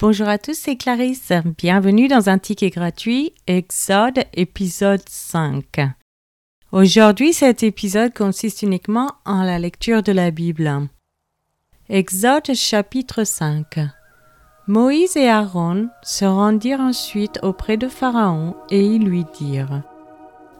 Bonjour 0.00 0.28
à 0.28 0.38
tous, 0.38 0.54
c'est 0.54 0.76
Clarisse. 0.76 1.32
Bienvenue 1.58 2.06
dans 2.06 2.28
un 2.28 2.38
ticket 2.38 2.70
gratuit, 2.70 3.32
Exode 3.48 4.20
épisode 4.32 5.02
5. 5.04 5.64
Aujourd'hui, 6.70 7.32
cet 7.32 7.64
épisode 7.64 8.14
consiste 8.14 8.62
uniquement 8.62 9.10
en 9.24 9.42
la 9.42 9.58
lecture 9.58 10.04
de 10.04 10.12
la 10.12 10.30
Bible. 10.30 10.86
Exode 11.88 12.54
chapitre 12.54 13.24
5. 13.24 13.80
Moïse 14.68 15.16
et 15.16 15.28
Aaron 15.28 15.88
se 16.04 16.24
rendirent 16.24 16.78
ensuite 16.78 17.40
auprès 17.42 17.76
de 17.76 17.88
Pharaon 17.88 18.54
et 18.70 18.80
ils 18.80 19.04
lui 19.04 19.24
dirent 19.36 19.82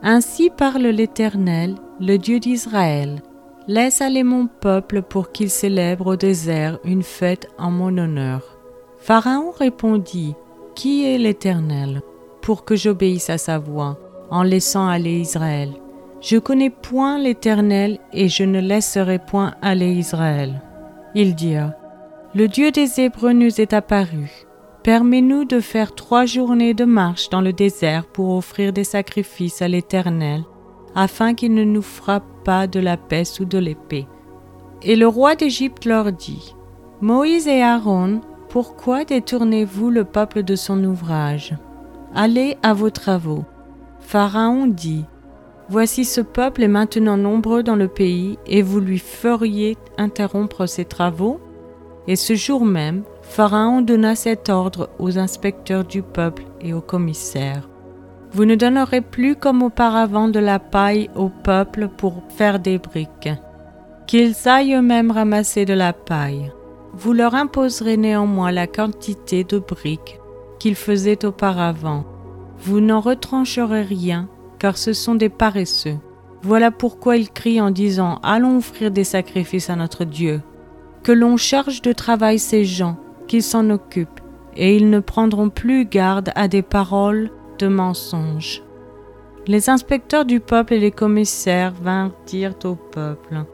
Ainsi 0.03 0.51
parle 0.51 0.89
l'Éternel, 0.89 1.77
le 2.01 2.17
Dieu 2.17 2.41
d'Israël. 2.41 3.23
Laisse 3.69 4.01
aller 4.01 4.25
mon 4.25 4.49
peuple 4.49 5.01
pour 5.01 5.31
qu'il 5.31 5.49
célèbre 5.49 6.09
au 6.09 6.17
désert 6.17 6.81
une 6.83 7.05
fête 7.05 7.47
en 7.57 7.71
mon 7.71 7.97
honneur. 7.99 8.58
Pharaon 8.99 9.53
répondit, 9.57 10.35
Qui 10.75 11.07
est 11.07 11.19
l'Éternel 11.19 12.03
pour 12.43 12.65
que 12.65 12.77
j'obéisse 12.77 13.31
à 13.31 13.39
sa 13.39 13.59
voix 13.59 13.99
en 14.31 14.43
laissant 14.43 14.89
aller 14.89 15.21
Israël? 15.21 15.73
Je 16.21 16.37
connais 16.37 16.71
point 16.71 17.19
l'Éternel 17.19 18.01
et 18.13 18.29
je 18.29 18.43
ne 18.43 18.61
laisserai 18.61 19.21
point 19.21 19.55
aller 19.63 19.93
Israël. 19.93 20.63
Ils 21.15 21.35
dirent, 21.35 21.73
Le 22.35 22.49
Dieu 22.49 22.73
des 22.73 23.01
Hébreux 23.01 23.33
nous 23.33 23.61
est 23.61 23.73
apparu. 23.73 24.45
Permets-nous 24.83 25.45
de 25.45 25.61
faire 25.61 25.95
trois 25.95 26.27
journées 26.27 26.75
de 26.75 26.85
marche 26.85 27.31
dans 27.31 27.41
le 27.41 27.53
désert 27.53 28.07
pour 28.07 28.37
offrir 28.37 28.73
des 28.73 28.85
sacrifices 28.85 29.63
à 29.63 29.69
l'Éternel, 29.69 30.43
afin 30.95 31.35
qu'il 31.35 31.55
ne 31.55 31.65
nous 31.65 31.83
frappe 31.83 32.25
pas 32.45 32.67
de 32.67 32.81
la 32.81 32.97
peste 32.97 33.41
ou 33.41 33.45
de 33.45 33.59
l'épée. 33.59 34.07
Et 34.83 34.97
le 34.97 35.07
roi 35.07 35.35
d'Égypte 35.35 35.85
leur 35.85 36.13
dit, 36.13 36.55
Moïse 37.01 37.47
et 37.47 37.63
Aaron 37.63 38.21
pourquoi 38.49 39.05
détournez-vous 39.05 39.91
le 39.91 40.05
peuple 40.05 40.43
de 40.43 40.57
son 40.57 40.83
ouvrage? 40.85 41.55
Allez 42.15 42.57
à 42.63 42.73
vos 42.73 42.91
travaux. 42.91 43.45
Pharaon 44.01 44.67
dit, 44.67 45.05
Voici 45.69 46.07
ce 46.07 46.23
peuple 46.23 46.63
est 46.63 46.69
maintenant 46.69 47.19
nombreux 47.19 47.63
dans 47.63 47.77
le 47.77 47.89
pays, 47.89 48.39
et 48.47 48.63
vous 48.63 48.81
lui 48.81 48.99
feriez 48.99 49.77
interrompre 49.99 50.65
ses 50.65 50.87
travaux? 50.87 51.41
Et 52.07 52.17
ce 52.17 52.35
jour 52.35 52.65
même, 52.65 53.03
Pharaon 53.21 53.83
donna 53.83 54.15
cet 54.15 54.49
ordre 54.49 54.89
aux 54.99 55.19
inspecteurs 55.19 55.85
du 55.85 56.01
peuple 56.01 56.45
et 56.63 56.73
aux 56.73 56.81
commissaires. 56.81 57.69
Vous 58.33 58.47
ne 58.47 58.55
donnerez 58.55 59.03
plus 59.03 59.37
comme 59.37 59.63
auparavant 59.63 60.29
de 60.29 60.39
la 60.39 60.59
paille 60.59 61.11
au 61.15 61.29
peuple 61.29 61.89
pour 61.89 62.23
faire 62.31 62.59
des 62.59 62.79
briques. 62.79 63.29
Qu'ils 64.07 64.49
aillent 64.49 64.75
eux-mêmes 64.75 65.11
ramasser 65.11 65.67
de 65.67 65.75
la 65.75 65.93
paille. 65.93 66.51
Vous 67.01 67.13
leur 67.13 67.37
imposerez 67.37 67.97
néanmoins 67.97 68.51
la 68.51 68.67
quantité 68.67 69.45
de 69.45 69.61
briques 69.61 70.19
qu'ils 70.59 70.75
faisaient 70.75 71.25
auparavant. 71.25 72.05
Vous 72.59 72.81
n'en 72.81 72.99
retrancherez 72.99 73.83
rien, 73.83 74.29
car 74.59 74.77
ce 74.77 74.93
sont 74.93 75.15
des 75.15 75.29
paresseux. 75.29 75.99
Voilà 76.43 76.73
pourquoi 76.73 77.17
ils 77.17 77.31
crient 77.31 77.61
en 77.61 77.71
disant 77.71 78.19
Allons 78.25 78.57
offrir 78.57 78.91
des 78.91 79.05
sacrifices 79.05 79.71
à 79.71 79.77
notre 79.77 80.05
Dieu. 80.05 80.43
Que 81.05 81.13
l'on 81.13 81.37
charge 81.37 81.83
de 81.83 81.93
travail 81.93 82.41
ces 82.41 82.65
gens, 82.65 82.97
qu'ils 83.29 83.45
s'en 83.45 83.71
occupent, 83.71 84.21
et 84.57 84.77
ils 84.77 84.91
ne 84.91 84.99
prendront 84.99 85.51
plus 85.51 85.85
garde 85.85 86.33
à 86.35 86.49
des 86.49 86.63
paroles 86.63 87.31
de 87.61 87.69
mensonges. 87.69 88.65
Les 89.47 89.71
inspecteurs 89.71 90.25
du 90.25 90.41
peuple 90.41 90.75
et 90.75 90.81
les 90.81 90.91
commissaires 90.91 91.75
vinrent 91.81 92.11
dire 92.27 92.55
au 92.65 92.75
peuple 92.75 93.45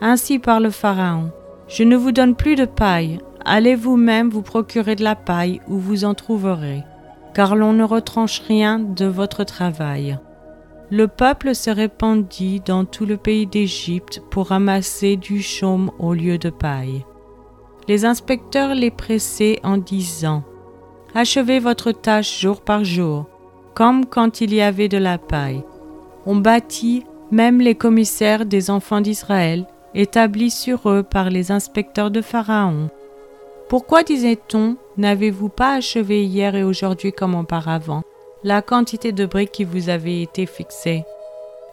Ainsi 0.00 0.38
parle 0.38 0.70
Pharaon 0.70 1.30
je 1.68 1.82
ne 1.82 1.96
vous 1.96 2.12
donne 2.12 2.34
plus 2.34 2.56
de 2.56 2.64
paille, 2.64 3.18
allez 3.44 3.74
vous-même 3.74 4.30
vous 4.30 4.42
procurer 4.42 4.96
de 4.96 5.04
la 5.04 5.14
paille 5.14 5.60
où 5.68 5.76
vous 5.76 6.04
en 6.04 6.14
trouverez, 6.14 6.82
car 7.34 7.54
l'on 7.56 7.74
ne 7.74 7.84
retranche 7.84 8.40
rien 8.40 8.78
de 8.78 9.04
votre 9.04 9.44
travail. 9.44 10.18
Le 10.90 11.06
peuple 11.06 11.54
se 11.54 11.68
répandit 11.68 12.60
dans 12.60 12.86
tout 12.86 13.04
le 13.04 13.18
pays 13.18 13.46
d'Égypte 13.46 14.22
pour 14.30 14.48
ramasser 14.48 15.16
du 15.16 15.42
chaume 15.42 15.90
au 15.98 16.14
lieu 16.14 16.38
de 16.38 16.48
paille. 16.48 17.04
Les 17.88 18.06
inspecteurs 18.06 18.74
les 18.74 18.90
pressaient 18.90 19.60
en 19.62 19.76
disant 19.76 20.44
Achevez 21.14 21.58
votre 21.58 21.92
tâche 21.92 22.40
jour 22.40 22.62
par 22.62 22.84
jour, 22.84 23.26
comme 23.74 24.06
quand 24.06 24.40
il 24.40 24.54
y 24.54 24.62
avait 24.62 24.88
de 24.88 24.98
la 24.98 25.18
paille. 25.18 25.62
On 26.24 26.36
bâtit 26.36 27.04
même 27.30 27.60
les 27.60 27.74
commissaires 27.74 28.46
des 28.46 28.70
enfants 28.70 29.02
d'Israël 29.02 29.66
établis 29.94 30.50
sur 30.50 30.90
eux 30.90 31.02
par 31.02 31.30
les 31.30 31.50
inspecteurs 31.52 32.10
de 32.10 32.20
Pharaon. 32.20 32.90
Pourquoi, 33.68 34.02
disait-on, 34.02 34.76
n'avez-vous 34.96 35.48
pas 35.48 35.74
achevé 35.74 36.24
hier 36.24 36.54
et 36.54 36.64
aujourd'hui 36.64 37.12
comme 37.12 37.34
auparavant 37.34 38.02
la 38.44 38.62
quantité 38.62 39.12
de 39.12 39.26
briques 39.26 39.52
qui 39.52 39.64
vous 39.64 39.88
avait 39.88 40.22
été 40.22 40.46
fixée 40.46 41.04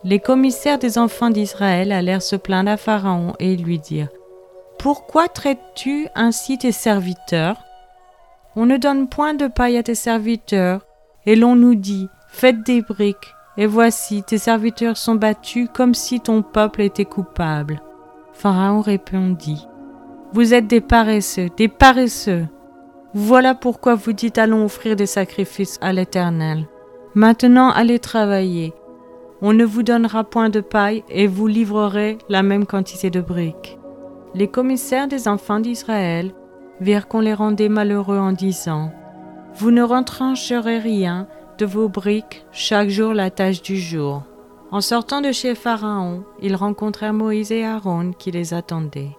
Les 0.03 0.19
commissaires 0.19 0.79
des 0.79 0.97
enfants 0.97 1.29
d'Israël 1.29 1.91
allèrent 1.91 2.21
se 2.21 2.35
plaindre 2.35 2.71
à 2.71 2.77
Pharaon 2.77 3.33
et 3.39 3.55
lui 3.55 3.79
dirent 3.79 4.09
Pourquoi 4.79 5.27
traites-tu 5.27 6.07
ainsi 6.15 6.57
tes 6.57 6.71
serviteurs? 6.71 7.57
On 8.55 8.65
ne 8.65 8.77
donne 8.77 9.09
point 9.09 9.33
de 9.33 9.47
paille 9.47 9.77
à 9.77 9.83
tes 9.83 9.95
serviteurs, 9.95 10.85
et 11.25 11.35
l'on 11.35 11.55
nous 11.55 11.75
dit 11.75 12.07
Faites 12.29 12.65
des 12.65 12.81
briques, 12.81 13.33
et 13.57 13.67
voici, 13.67 14.23
tes 14.23 14.37
serviteurs 14.37 14.97
sont 14.97 15.15
battus 15.15 15.69
comme 15.73 15.93
si 15.93 16.19
ton 16.19 16.41
peuple 16.41 16.81
était 16.81 17.05
coupable. 17.05 17.81
Pharaon 18.35 18.81
répondit, 18.81 19.65
Vous 20.33 20.53
êtes 20.53 20.67
des 20.67 20.81
paresseux, 20.81 21.47
des 21.55 21.69
paresseux. 21.69 22.45
Voilà 23.13 23.55
pourquoi 23.55 23.95
vous 23.95 24.11
dites 24.11 24.37
allons 24.37 24.65
offrir 24.65 24.97
des 24.97 25.05
sacrifices 25.05 25.79
à 25.81 25.93
l'Éternel. 25.93 26.67
Maintenant 27.13 27.69
allez 27.69 27.97
travailler. 27.97 28.73
On 29.41 29.53
ne 29.53 29.63
vous 29.63 29.83
donnera 29.83 30.25
point 30.25 30.49
de 30.49 30.59
paille 30.59 31.05
et 31.09 31.27
vous 31.27 31.47
livrerez 31.47 32.17
la 32.27 32.43
même 32.43 32.65
quantité 32.65 33.09
de 33.09 33.21
briques. 33.21 33.79
Les 34.33 34.49
commissaires 34.49 35.07
des 35.07 35.29
enfants 35.29 35.61
d'Israël 35.61 36.33
virent 36.81 37.07
qu'on 37.07 37.21
les 37.21 37.33
rendait 37.33 37.69
malheureux 37.69 38.17
en 38.17 38.33
disant 38.33 38.91
Vous 39.55 39.71
ne 39.71 39.81
retrancherez 39.81 40.79
rien 40.79 41.27
de 41.57 41.65
vos 41.65 41.87
briques 41.87 42.45
chaque 42.51 42.89
jour 42.89 43.13
la 43.13 43.29
tâche 43.29 43.61
du 43.61 43.77
jour. 43.77 44.23
En 44.75 44.81
sortant 44.81 45.21
de 45.21 45.31
chez 45.31 45.55
Pharaon, 45.55 46.25
ils 46.41 46.57
rencontrèrent 46.57 47.13
Moïse 47.13 47.53
et 47.53 47.63
Aaron 47.63 48.11
qui 48.11 48.29
les 48.29 48.53
attendaient. 48.53 49.15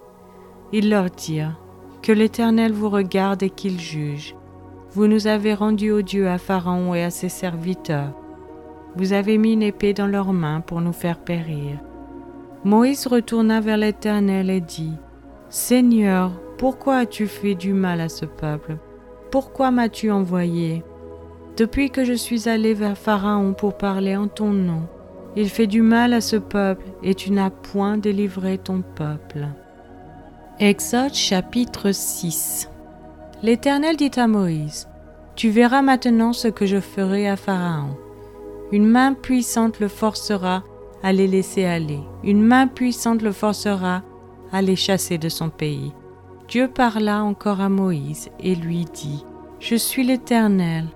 Ils 0.71 0.87
leur 0.87 1.09
dirent, 1.09 1.59
Que 2.03 2.11
l'Éternel 2.11 2.73
vous 2.73 2.91
regarde 2.91 3.41
et 3.41 3.49
qu'il 3.49 3.79
juge. 3.79 4.35
Vous 4.91 5.07
nous 5.07 5.25
avez 5.25 5.55
rendus 5.55 5.89
odieux 5.89 6.27
à 6.29 6.37
Pharaon 6.37 6.93
et 6.93 7.03
à 7.03 7.09
ses 7.09 7.29
serviteurs. 7.29 8.13
Vous 8.97 9.13
avez 9.13 9.39
mis 9.39 9.53
une 9.53 9.63
épée 9.63 9.95
dans 9.95 10.05
leurs 10.05 10.31
mains 10.31 10.61
pour 10.61 10.79
nous 10.79 10.93
faire 10.93 11.17
périr. 11.17 11.79
Moïse 12.63 13.07
retourna 13.07 13.59
vers 13.59 13.77
l'Éternel 13.77 14.51
et 14.51 14.61
dit, 14.61 14.93
Seigneur, 15.49 16.33
pourquoi 16.59 16.97
as-tu 16.97 17.25
fait 17.25 17.55
du 17.55 17.73
mal 17.73 17.99
à 17.99 18.09
ce 18.09 18.25
peuple? 18.25 18.77
Pourquoi 19.31 19.71
m'as-tu 19.71 20.11
envoyé? 20.11 20.83
Depuis 21.57 21.89
que 21.89 22.03
je 22.03 22.13
suis 22.13 22.47
allé 22.47 22.75
vers 22.75 22.95
Pharaon 22.95 23.53
pour 23.53 23.75
parler 23.75 24.15
en 24.15 24.27
ton 24.27 24.51
nom, 24.51 24.83
il 25.35 25.49
fait 25.49 25.67
du 25.67 25.81
mal 25.81 26.13
à 26.13 26.21
ce 26.21 26.35
peuple 26.35 26.85
et 27.03 27.13
tu 27.13 27.31
n'as 27.31 27.49
point 27.49 27.97
délivré 27.97 28.57
ton 28.57 28.81
peuple. 28.81 29.47
Exode 30.59 31.13
chapitre 31.13 31.91
6 31.91 32.69
L'Éternel 33.43 33.95
dit 33.97 34.11
à 34.17 34.27
Moïse, 34.27 34.87
Tu 35.35 35.49
verras 35.49 35.83
maintenant 35.83 36.33
ce 36.33 36.47
que 36.47 36.65
je 36.65 36.79
ferai 36.79 37.29
à 37.29 37.35
Pharaon. 37.35 37.95
Une 38.71 38.87
main 38.87 39.13
puissante 39.13 39.79
le 39.79 39.87
forcera 39.87 40.63
à 41.03 41.13
les 41.13 41.27
laisser 41.27 41.65
aller. 41.65 41.99
Une 42.23 42.41
main 42.41 42.67
puissante 42.67 43.21
le 43.21 43.31
forcera 43.31 44.01
à 44.51 44.61
les 44.63 44.75
chasser 44.75 45.19
de 45.19 45.29
son 45.29 45.49
pays. 45.49 45.93
Dieu 46.47 46.67
parla 46.67 47.23
encore 47.23 47.61
à 47.61 47.69
Moïse 47.69 48.29
et 48.39 48.55
lui 48.55 48.85
dit, 48.85 49.23
Je 49.59 49.75
suis 49.75 50.03
l'Éternel. 50.03 50.87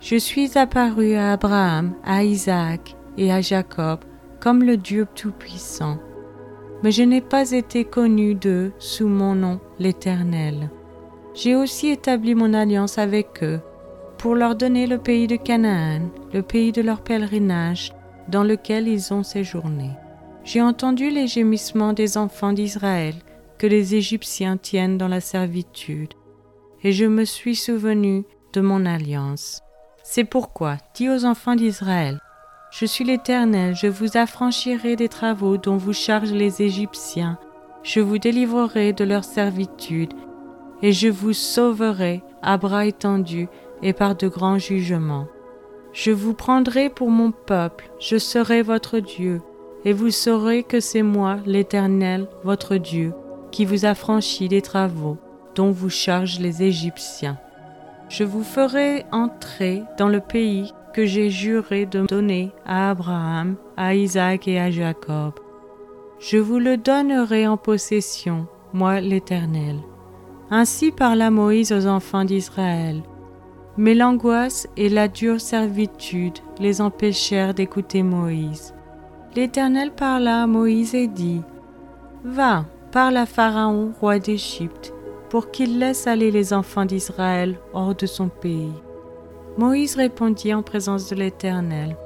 Je 0.00 0.16
suis 0.16 0.56
apparu 0.56 1.14
à 1.14 1.32
Abraham, 1.32 1.94
à 2.04 2.22
Isaac 2.22 2.96
et 3.16 3.32
à 3.32 3.40
Jacob 3.40 4.00
comme 4.40 4.62
le 4.62 4.76
Dieu 4.76 5.06
Tout-Puissant. 5.14 5.98
Mais 6.82 6.90
je 6.90 7.02
n'ai 7.02 7.20
pas 7.20 7.52
été 7.52 7.84
connu 7.84 8.34
d'eux 8.34 8.72
sous 8.78 9.06
mon 9.06 9.34
nom, 9.34 9.60
l'Éternel. 9.78 10.70
J'ai 11.34 11.54
aussi 11.54 11.88
établi 11.88 12.34
mon 12.34 12.52
alliance 12.52 12.98
avec 12.98 13.42
eux 13.42 13.60
pour 14.18 14.34
leur 14.34 14.54
donner 14.54 14.86
le 14.86 14.98
pays 14.98 15.26
de 15.26 15.36
Canaan, 15.36 16.10
le 16.32 16.42
pays 16.42 16.72
de 16.72 16.82
leur 16.82 17.02
pèlerinage, 17.02 17.92
dans 18.28 18.44
lequel 18.44 18.88
ils 18.88 19.12
ont 19.12 19.22
séjourné. 19.22 19.90
J'ai 20.44 20.62
entendu 20.62 21.10
les 21.10 21.26
gémissements 21.26 21.92
des 21.92 22.16
enfants 22.16 22.52
d'Israël 22.52 23.14
que 23.58 23.66
les 23.66 23.94
Égyptiens 23.94 24.56
tiennent 24.56 24.98
dans 24.98 25.08
la 25.08 25.20
servitude, 25.20 26.14
et 26.82 26.92
je 26.92 27.04
me 27.04 27.24
suis 27.24 27.56
souvenu 27.56 28.24
de 28.52 28.60
mon 28.60 28.86
alliance. 28.86 29.60
C'est 30.02 30.24
pourquoi, 30.24 30.78
dis 30.94 31.08
aux 31.08 31.24
enfants 31.24 31.54
d'Israël, 31.54 32.18
je 32.72 32.86
suis 32.86 33.04
l'Éternel, 33.04 33.76
je 33.76 33.86
vous 33.86 34.16
affranchirai 34.16 34.96
des 34.96 35.10
travaux 35.10 35.58
dont 35.58 35.76
vous 35.76 35.92
chargent 35.92 36.32
les 36.32 36.62
Égyptiens, 36.62 37.38
je 37.82 38.00
vous 38.00 38.16
délivrerai 38.16 38.94
de 38.94 39.04
leur 39.04 39.24
servitude, 39.24 40.14
et 40.80 40.92
je 40.92 41.08
vous 41.08 41.34
sauverai 41.34 42.22
à 42.40 42.56
bras 42.56 42.86
étendus 42.86 43.48
et 43.82 43.92
par 43.92 44.16
de 44.16 44.26
grands 44.26 44.56
jugements. 44.56 45.26
Je 45.92 46.12
vous 46.12 46.32
prendrai 46.32 46.88
pour 46.88 47.10
mon 47.10 47.30
peuple, 47.30 47.90
je 48.00 48.16
serai 48.16 48.62
votre 48.62 49.00
Dieu, 49.00 49.42
et 49.84 49.92
vous 49.92 50.10
saurez 50.10 50.62
que 50.62 50.80
c'est 50.80 51.02
moi, 51.02 51.40
l'Éternel, 51.44 52.26
votre 52.42 52.76
Dieu, 52.76 53.12
qui 53.50 53.66
vous 53.66 53.84
a 53.84 53.94
franchi 53.94 54.48
des 54.48 54.62
travaux 54.62 55.18
dont 55.54 55.72
vous 55.72 55.90
chargent 55.90 56.40
les 56.40 56.62
Égyptiens. 56.62 57.38
Je 58.08 58.24
vous 58.24 58.42
ferai 58.42 59.04
entrer 59.12 59.82
dans 59.98 60.08
le 60.08 60.20
pays 60.20 60.72
que 60.92 61.06
j'ai 61.06 61.30
juré 61.30 61.86
de 61.86 62.06
donner 62.06 62.52
à 62.64 62.90
Abraham, 62.90 63.56
à 63.76 63.94
Isaac 63.94 64.46
et 64.48 64.60
à 64.60 64.70
Jacob. 64.70 65.34
Je 66.18 66.38
vous 66.38 66.58
le 66.58 66.76
donnerai 66.76 67.46
en 67.46 67.56
possession, 67.56 68.46
moi 68.72 69.00
l'Éternel. 69.00 69.76
Ainsi 70.50 70.92
parla 70.92 71.30
Moïse 71.30 71.72
aux 71.72 71.86
enfants 71.86 72.24
d'Israël. 72.24 73.02
Mais 73.76 73.94
l'angoisse 73.94 74.68
et 74.76 74.88
la 74.88 75.08
dure 75.08 75.40
servitude 75.40 76.38
les 76.60 76.80
empêchèrent 76.80 77.54
d'écouter 77.54 78.02
Moïse. 78.02 78.74
L'Éternel 79.34 79.92
parla 79.92 80.42
à 80.42 80.46
Moïse 80.46 80.94
et 80.94 81.08
dit, 81.08 81.40
Va, 82.22 82.66
parle 82.92 83.16
à 83.16 83.26
Pharaon, 83.26 83.92
roi 83.98 84.18
d'Égypte, 84.18 84.92
pour 85.30 85.50
qu'il 85.50 85.78
laisse 85.78 86.06
aller 86.06 86.30
les 86.30 86.52
enfants 86.52 86.84
d'Israël 86.84 87.58
hors 87.72 87.94
de 87.94 88.06
son 88.06 88.28
pays. 88.28 88.74
Moïse 89.58 89.96
répondit 89.96 90.54
en 90.54 90.62
présence 90.62 91.10
de 91.10 91.14
l'Éternel, 91.14 91.96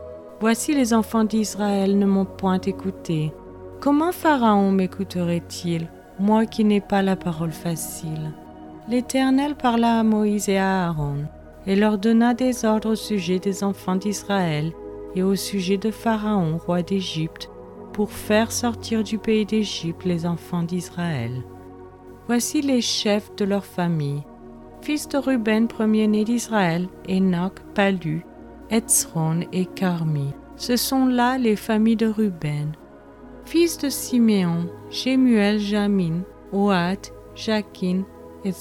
Voici 0.41 0.75
les 0.75 0.93
enfants 0.93 1.25
d'Israël 1.25 1.99
ne 1.99 2.05
m'ont 2.05 2.27
point 2.27 2.61
écouté. 2.61 3.33
Comment 3.81 4.13
Pharaon 4.13 4.71
m'écouterait-il, 4.71 5.89
moi 6.19 6.45
qui 6.45 6.65
n'ai 6.65 6.83
pas 6.83 7.01
la 7.03 7.17
parole 7.17 7.53
facile? 7.53 8.33
L'Éternel 8.89 9.55
parla 9.55 10.01
à 10.01 10.03
Moïse 10.03 10.49
et 10.49 10.59
à 10.59 10.89
Aaron 10.89 11.25
et 11.67 11.75
leur 11.75 11.99
donna 11.99 12.35
des 12.35 12.65
ordres 12.65 12.91
au 12.91 12.95
sujet 12.95 13.39
des 13.39 13.65
enfants 13.65 13.97
d'Israël 13.97 14.73
et 15.15 15.23
au 15.23 15.35
sujet 15.35 15.79
de 15.79 15.91
Pharaon, 15.91 16.59
roi 16.59 16.83
d'Égypte, 16.83 17.51
pour 17.93 18.11
faire 18.11 18.53
sortir 18.53 19.03
du 19.03 19.19
pays 19.19 19.47
d'Égypte 19.47 20.05
les 20.05 20.27
enfants 20.27 20.63
d'Israël. 20.63 21.43
Voici 22.27 22.61
les 22.61 22.83
chefs 22.83 23.35
de 23.37 23.45
leur 23.45 23.65
famille. 23.65 24.23
Fils 24.87 25.09
de 25.09 25.19
Ruben, 25.19 25.67
premier-né 25.67 26.23
d'Israël, 26.23 26.87
Enoch, 27.09 27.59
Palu, 27.75 28.25
Etzron 28.71 29.41
et 29.53 29.67
Carmi. 29.67 30.33
Ce 30.55 30.77
sont 30.77 31.07
là 31.07 31.39
les 31.39 31.57
familles 31.57 31.97
de 31.97 32.07
Ruben. 32.07 32.71
Fils 33.47 33.79
de 33.79 33.89
Siméon, 33.89 34.71
Jémuel, 34.89 35.59
Jamin, 35.59 36.21
Oat, 36.53 37.11
Jakin, 37.35 38.05
et 38.45 38.53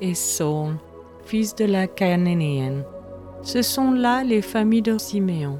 et 0.00 0.14
Saul 0.14 0.76
fils 1.24 1.56
de 1.56 1.64
la 1.64 1.88
Cananéenne. 1.88 2.84
Ce 3.42 3.60
sont 3.60 3.90
là 3.90 4.22
les 4.22 4.40
familles 4.40 4.82
de 4.82 4.96
Siméon. 4.98 5.58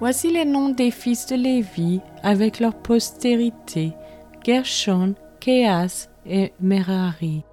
Voici 0.00 0.30
les 0.30 0.46
noms 0.46 0.70
des 0.70 0.90
fils 0.90 1.26
de 1.26 1.36
Lévi 1.36 2.00
avec 2.22 2.60
leur 2.60 2.74
postérité, 2.76 3.92
Gershon, 4.42 5.14
Kéas 5.38 6.08
et 6.24 6.54
Merari. 6.62 7.44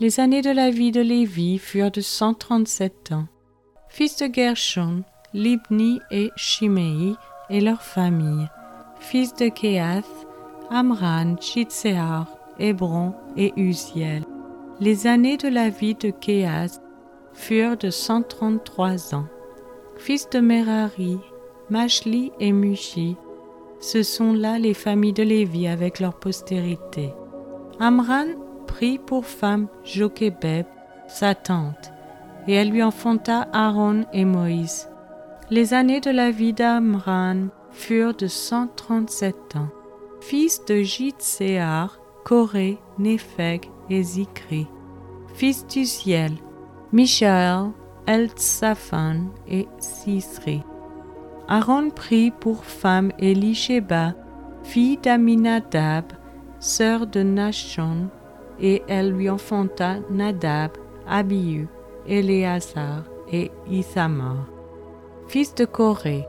Les 0.00 0.18
années 0.18 0.42
de 0.42 0.50
la 0.50 0.70
vie 0.70 0.90
de 0.90 1.00
Lévi 1.00 1.58
furent 1.58 1.92
de 1.92 2.00
137 2.00 3.12
ans. 3.12 3.26
Fils 3.88 4.16
de 4.16 4.28
Gershon, 4.32 5.04
Libni 5.32 6.00
et 6.10 6.30
Shimei 6.34 7.14
et 7.48 7.60
leurs 7.60 7.82
familles. 7.82 8.48
Fils 8.98 9.32
de 9.34 9.48
Kéath, 9.48 10.04
Amran, 10.68 11.36
Chitsear, 11.40 12.26
Hébron 12.58 13.14
et 13.36 13.52
Uziel. 13.56 14.24
Les 14.80 15.06
années 15.06 15.36
de 15.36 15.46
la 15.46 15.70
vie 15.70 15.94
de 15.94 16.10
Kéas 16.10 16.80
furent 17.32 17.76
de 17.76 17.90
133 17.90 19.14
ans. 19.14 19.26
Fils 19.96 20.28
de 20.28 20.40
Merari, 20.40 21.18
Mashli 21.70 22.32
et 22.40 22.50
Mushi, 22.50 23.16
ce 23.78 24.02
sont 24.02 24.32
là 24.32 24.58
les 24.58 24.74
familles 24.74 25.12
de 25.12 25.22
Lévi 25.22 25.68
avec 25.68 26.00
leur 26.00 26.18
postérité. 26.18 27.12
Amran 27.78 28.26
prit 28.74 28.98
pour 28.98 29.24
femme 29.24 29.68
Jochebed, 29.84 30.66
sa 31.06 31.36
tante, 31.36 31.92
et 32.48 32.54
elle 32.54 32.70
lui 32.70 32.82
enfanta 32.82 33.46
Aaron 33.52 34.04
et 34.12 34.24
Moïse. 34.24 34.88
Les 35.48 35.74
années 35.74 36.00
de 36.00 36.10
la 36.10 36.32
vie 36.32 36.52
d'Amran 36.52 37.50
furent 37.70 38.16
de 38.16 38.26
137 38.26 39.54
ans. 39.54 39.68
Fils 40.20 40.64
de 40.64 40.82
Jitséar, 40.82 42.00
Coré, 42.24 42.78
Népheg 42.98 43.70
et 43.90 44.02
Zikri. 44.02 44.66
Fils 45.34 45.64
d'Uziel, 45.68 46.32
Michaël, 46.90 47.70
Eltsaphan 48.08 49.26
et 49.46 49.68
Sisri. 49.78 50.64
Aaron 51.46 51.90
prit 51.90 52.32
pour 52.32 52.64
femme 52.64 53.12
Elisheba, 53.20 54.14
fille 54.64 54.98
d'Aminadab, 54.98 56.06
sœur 56.58 57.06
de 57.06 57.22
Nachon, 57.22 58.08
et 58.60 58.82
elle 58.88 59.12
lui 59.12 59.28
enfanta 59.28 59.96
Nadab, 60.10 60.72
Abihu, 61.06 61.68
Éléazar 62.06 63.04
et 63.30 63.50
Ithamar. 63.70 64.46
Fils 65.28 65.54
de 65.54 65.64
Corée, 65.64 66.26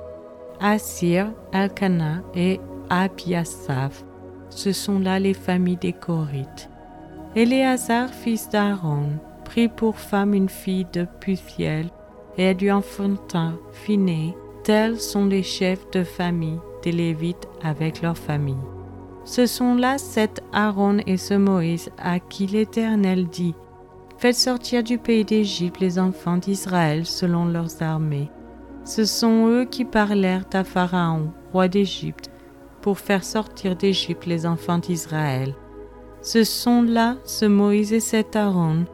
Assir, 0.60 1.32
Elkana 1.52 2.22
et 2.34 2.60
Abiasaph. 2.90 4.04
Ce 4.50 4.72
sont 4.72 5.00
là 5.00 5.20
les 5.20 5.34
familles 5.34 5.78
des 5.78 5.94
Corites. 5.94 6.70
Éléazar, 7.36 8.10
fils 8.10 8.50
d'Aaron, 8.50 9.10
prit 9.44 9.68
pour 9.68 10.00
femme 10.00 10.34
une 10.34 10.50
fille 10.50 10.88
de 10.94 11.06
Puthiel, 11.20 11.88
et 12.38 12.44
elle 12.44 12.58
lui 12.58 12.72
enfanta 12.72 13.52
Phiné. 13.72 14.36
Tels 14.64 15.00
sont 15.00 15.26
les 15.26 15.44
chefs 15.44 15.92
de 15.92 16.04
famille 16.04 16.60
des 16.84 16.92
Lévites 16.92 17.48
avec 17.62 18.02
leur 18.02 18.18
famille. 18.18 18.56
Ce 19.26 19.48
sont 19.48 19.74
là 19.74 19.98
sept 19.98 20.44
Aaron 20.54 21.00
et 21.08 21.18
ce 21.18 21.34
Moïse 21.34 21.90
à 21.98 22.20
qui 22.20 22.46
l'Éternel 22.46 23.28
dit 23.28 23.56
Faites 24.20 24.36
sortir 24.36 24.84
du 24.84 25.00
pays 25.00 25.26
d'Égypte 25.26 25.80
les 25.80 25.98
enfants 25.98 26.38
d'Israël 26.38 27.08
selon 27.08 27.46
leurs 27.46 27.82
armées. 27.82 28.30
Ce 28.86 29.04
sont 29.04 29.48
eux 29.48 29.66
qui 29.66 29.84
parlèrent 29.84 30.46
à 30.54 30.64
Pharaon, 30.64 31.32
roi 31.52 31.68
d'Égypte, 31.68 32.30
pour 32.82 33.00
faire 33.00 33.24
sortir 33.24 33.76
d'Égypte 33.76 34.28
les 34.28 34.46
enfants 34.46 34.78
d'Israël. 34.78 35.56
Ce 36.22 36.44
sont 36.44 36.84
là 36.84 37.18
ce 37.24 37.46
Moïse 37.46 37.94
et 37.94 38.00
cet 38.00 38.36
Aaron 38.36 38.86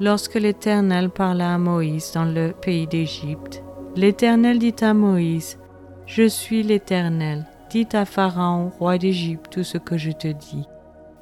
Lorsque 0.00 0.36
l'Éternel 0.36 1.10
parla 1.10 1.54
à 1.54 1.58
Moïse 1.58 2.12
dans 2.14 2.24
le 2.24 2.52
pays 2.52 2.86
d'Égypte, 2.86 3.62
l'Éternel 3.96 4.58
dit 4.58 4.76
à 4.80 4.94
Moïse, 4.94 5.58
Je 6.06 6.26
suis 6.26 6.62
l'Éternel, 6.62 7.44
dis 7.70 7.88
à 7.92 8.04
Pharaon, 8.04 8.70
roi 8.78 8.98
d'Égypte, 8.98 9.50
tout 9.50 9.64
ce 9.64 9.78
que 9.78 9.98
je 9.98 10.10
te 10.10 10.28
dis. 10.28 10.64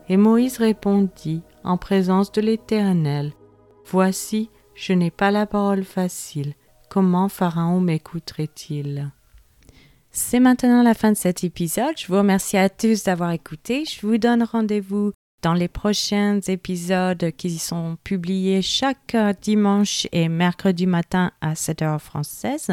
Et 0.09 0.17
Moïse 0.17 0.59
répondit, 0.59 1.43
en 1.65 1.77
présence 1.77 2.31
de 2.33 2.41
l'Éternel, 2.41 3.33
Voici, 3.89 4.51
je 4.75 4.93
n'ai 4.93 5.13
pas 5.13 5.31
la 5.31 5.47
parole 5.47 5.85
facile, 5.85 6.55
comment 6.89 7.29
Pharaon 7.29 7.81
m'écouterait-il? 7.81 9.13
C'est 10.11 10.41
maintenant 10.41 10.83
la 10.83 10.95
fin 10.95 11.13
de 11.13 11.17
cet 11.17 11.45
épisode, 11.45 11.97
je 11.97 12.09
vous 12.09 12.19
remercie 12.19 12.57
à 12.57 12.69
tous 12.69 13.05
d'avoir 13.05 13.31
écouté, 13.31 13.85
je 13.85 14.05
vous 14.05 14.19
donne 14.19 14.43
rendez-vous 14.43 15.13
dans 15.43 15.55
les 15.55 15.69
prochains 15.69 16.41
épisodes 16.49 17.31
qui 17.37 17.59
sont 17.59 17.97
publiés 18.03 18.61
chaque 18.61 19.17
dimanche 19.41 20.09
et 20.11 20.29
mercredi 20.29 20.87
matin 20.87 21.31
à 21.41 21.55
7 21.55 21.83
heures 21.83 22.03
française. 22.03 22.73